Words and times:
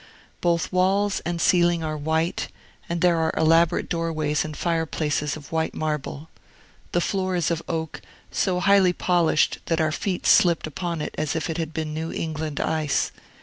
Both 0.41 0.71
walls 0.73 1.19
and 1.27 1.39
ceiling 1.39 1.83
are 1.83 1.95
white, 1.95 2.47
and 2.89 3.01
there 3.01 3.17
are 3.19 3.31
elaborate 3.37 3.87
doorways 3.87 4.43
and 4.43 4.57
fireplaces 4.57 5.37
of 5.37 5.51
white 5.51 5.75
marble. 5.75 6.27
The 6.91 7.01
floor 7.01 7.35
is 7.35 7.51
of 7.51 7.61
oak, 7.67 8.01
so 8.31 8.59
highly 8.61 8.93
polished 8.93 9.59
that 9.67 9.79
our 9.79 9.91
feet 9.91 10.25
slipped 10.25 10.65
upon 10.65 11.03
it 11.03 11.13
as 11.19 11.35
if 11.35 11.51
it 11.51 11.59
had 11.59 11.71
been 11.71 11.93
New 11.93 12.11
England 12.11 12.59
ice. 12.59 13.11